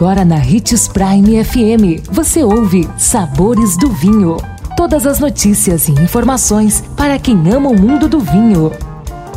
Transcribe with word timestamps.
Agora 0.00 0.24
na 0.24 0.36
Ritz 0.36 0.88
Prime 0.88 1.44
FM, 1.44 2.08
você 2.10 2.42
ouve 2.42 2.88
Sabores 2.96 3.76
do 3.76 3.90
Vinho. 3.90 4.38
Todas 4.74 5.06
as 5.06 5.20
notícias 5.20 5.88
e 5.88 5.92
informações 5.92 6.82
para 6.96 7.18
quem 7.18 7.36
ama 7.52 7.68
o 7.68 7.78
mundo 7.78 8.08
do 8.08 8.18
vinho. 8.18 8.72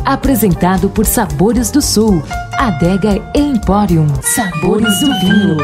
Apresentado 0.06 0.88
por 0.88 1.04
Sabores 1.04 1.70
do 1.70 1.82
Sul, 1.82 2.22
Adega 2.54 3.22
Emporium. 3.34 4.06
Sabores 4.22 5.00
do 5.00 5.20
Vinho. 5.20 5.58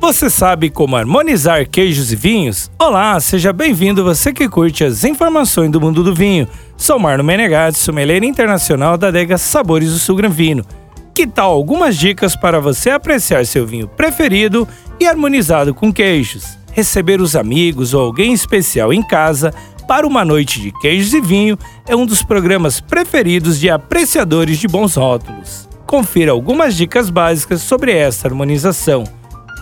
Você 0.00 0.28
sabe 0.28 0.68
como 0.68 0.96
harmonizar 0.96 1.64
queijos 1.68 2.10
e 2.10 2.16
vinhos? 2.16 2.72
Olá, 2.76 3.20
seja 3.20 3.52
bem-vindo 3.52 4.02
você 4.02 4.32
que 4.32 4.48
curte 4.48 4.82
as 4.82 5.04
informações 5.04 5.70
do 5.70 5.80
mundo 5.80 6.02
do 6.02 6.12
vinho. 6.12 6.48
Sou 6.76 6.98
Marno 6.98 7.22
Menegatti, 7.22 7.78
sommelier 7.78 8.24
internacional 8.24 8.98
da 8.98 9.08
adega 9.08 9.38
Sabores 9.38 9.92
do 9.92 9.98
Sul 10.00 10.16
Gran 10.16 10.30
Vino. 10.30 10.66
Que 11.16 11.26
tal 11.26 11.50
algumas 11.50 11.96
dicas 11.96 12.36
para 12.36 12.60
você 12.60 12.90
apreciar 12.90 13.46
seu 13.46 13.66
vinho 13.66 13.88
preferido 13.88 14.68
e 15.00 15.06
harmonizado 15.06 15.74
com 15.74 15.90
queijos? 15.90 16.58
Receber 16.72 17.22
os 17.22 17.34
amigos 17.34 17.94
ou 17.94 18.02
alguém 18.02 18.34
especial 18.34 18.92
em 18.92 19.02
casa 19.02 19.50
para 19.88 20.06
uma 20.06 20.26
noite 20.26 20.60
de 20.60 20.70
queijos 20.72 21.14
e 21.14 21.20
vinho 21.22 21.58
é 21.88 21.96
um 21.96 22.04
dos 22.04 22.22
programas 22.22 22.82
preferidos 22.82 23.58
de 23.58 23.70
apreciadores 23.70 24.58
de 24.58 24.68
bons 24.68 24.94
rótulos. 24.94 25.66
Confira 25.86 26.32
algumas 26.32 26.76
dicas 26.76 27.08
básicas 27.08 27.62
sobre 27.62 27.96
essa 27.96 28.28
harmonização. 28.28 29.04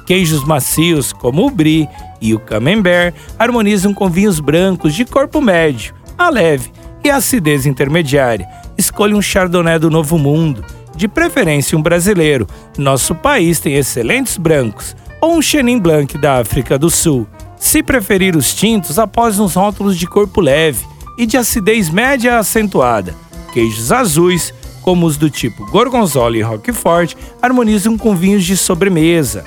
Queijos 0.09 0.45
macios, 0.45 1.12
como 1.12 1.47
o 1.47 1.50
brie 1.52 1.89
e 2.20 2.34
o 2.34 2.41
camembert, 2.41 3.14
harmonizam 3.39 3.95
com 3.95 4.11
vinhos 4.11 4.41
brancos 4.41 4.92
de 4.92 5.05
corpo 5.05 5.41
médio, 5.41 5.95
a 6.19 6.28
leve 6.30 6.73
e 7.05 7.11
acidez 7.11 7.64
intermediária. 7.64 8.48
Escolha 8.77 9.14
um 9.14 9.23
Chardonnay 9.23 9.78
do 9.78 9.89
Novo 9.89 10.19
Mundo, 10.19 10.64
de 10.95 11.09
preferência 11.09 11.77
um 11.77 11.83
brasileiro. 11.83 12.47
Nosso 12.79 13.15
país 13.15 13.61
tem 13.61 13.75
excelentes 13.75 14.37
brancos, 14.37 14.97
ou 15.20 15.36
um 15.36 15.42
Chenin 15.42 15.78
Blanc 15.78 16.17
da 16.19 16.39
África 16.39 16.78
do 16.78 16.91
Sul. 16.91 17.27
Se 17.56 17.83
preferir 17.83 18.36
os 18.36 18.55
tintos, 18.55 18.98
após 18.98 19.39
uns 19.39 19.55
rótulos 19.55 19.97
de 19.97 20.06
corpo 20.06 20.41
leve 20.41 20.84
e 21.17 21.27
de 21.27 21.36
acidez 21.36 21.89
média 21.89 22.39
acentuada. 22.39 23.14
Queijos 23.53 23.91
azuis, 23.91 24.53
como 24.83 25.06
os 25.06 25.17
do 25.17 25.31
tipo 25.31 25.64
Gorgonzola 25.70 26.36
e 26.36 26.42
Roquefort, 26.42 27.14
harmonizam 27.41 27.97
com 27.97 28.14
vinhos 28.14 28.45
de 28.45 28.56
sobremesa. 28.56 29.45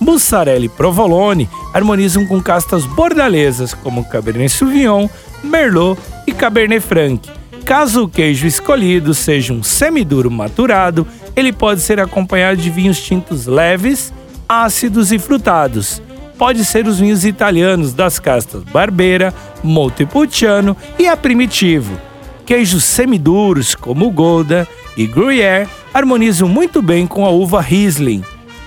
Mussarela 0.00 0.64
e 0.64 0.68
Provolone 0.68 1.48
harmonizam 1.72 2.26
com 2.26 2.42
castas 2.42 2.84
bordalesas 2.84 3.72
como 3.72 4.04
Cabernet 4.04 4.52
Sauvignon, 4.52 5.08
Merlot 5.44 6.00
e 6.26 6.32
Cabernet 6.32 6.80
Franc. 6.80 7.41
Caso 7.64 8.04
o 8.04 8.08
queijo 8.08 8.46
escolhido 8.46 9.14
seja 9.14 9.52
um 9.52 9.62
semiduro 9.62 10.30
maturado, 10.30 11.06
ele 11.36 11.52
pode 11.52 11.80
ser 11.80 12.00
acompanhado 12.00 12.60
de 12.60 12.68
vinhos 12.68 13.00
tintos 13.00 13.46
leves, 13.46 14.12
ácidos 14.48 15.12
e 15.12 15.18
frutados. 15.18 16.02
Pode 16.36 16.64
ser 16.64 16.86
os 16.86 16.98
vinhos 16.98 17.24
italianos 17.24 17.94
das 17.94 18.18
castas 18.18 18.64
Barbera, 18.64 19.32
Montepulciano 19.62 20.76
e 20.98 21.06
a 21.06 21.16
Primitivo. 21.16 21.98
Queijos 22.44 22.82
semiduros 22.82 23.74
como 23.74 24.10
Gouda 24.10 24.66
e 24.96 25.06
Gruyère 25.06 25.68
harmonizam 25.94 26.48
muito 26.48 26.82
bem 26.82 27.06
com 27.06 27.24
a 27.24 27.30
uva 27.30 27.60
Riesling. 27.60 28.24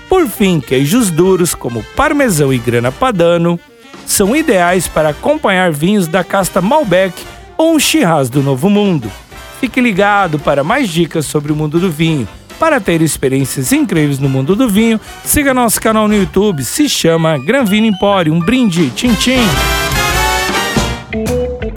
Por 0.08 0.26
fim, 0.26 0.58
queijos 0.58 1.10
duros 1.10 1.54
como 1.54 1.84
parmesão 1.94 2.52
e 2.52 2.58
grana 2.58 2.90
padano 2.90 3.60
são 4.06 4.34
ideais 4.34 4.88
para 4.88 5.10
acompanhar 5.10 5.70
vinhos 5.70 6.08
da 6.08 6.24
casta 6.24 6.62
Malbec 6.62 7.12
ou 7.56 7.74
um 7.74 7.78
Shiraz 7.78 8.28
do 8.28 8.42
Novo 8.42 8.68
Mundo. 8.68 9.10
Fique 9.60 9.80
ligado 9.80 10.38
para 10.38 10.62
mais 10.62 10.88
dicas 10.88 11.26
sobre 11.26 11.52
o 11.52 11.56
mundo 11.56 11.80
do 11.80 11.90
vinho. 11.90 12.28
Para 12.58 12.80
ter 12.80 13.02
experiências 13.02 13.72
incríveis 13.72 14.18
no 14.18 14.28
mundo 14.28 14.56
do 14.56 14.68
vinho, 14.68 15.00
siga 15.24 15.52
nosso 15.52 15.80
canal 15.80 16.08
no 16.08 16.14
YouTube, 16.14 16.64
se 16.64 16.88
chama 16.88 17.38
Gran 17.38 17.64
Vino 17.64 17.86
Empório. 17.86 18.32
Um 18.32 18.40
brinde, 18.40 18.90
tchim 18.90 19.14
tchim! 19.14 19.75